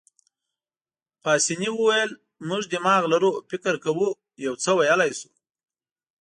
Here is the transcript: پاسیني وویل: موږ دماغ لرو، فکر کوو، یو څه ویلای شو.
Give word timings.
پاسیني 1.23 1.69
وویل: 1.73 2.11
موږ 2.47 2.63
دماغ 2.73 3.01
لرو، 3.13 3.31
فکر 3.49 3.75
کوو، 3.83 4.07
یو 4.45 4.53
څه 4.63 4.71
ویلای 4.77 5.11
شو. 5.19 5.29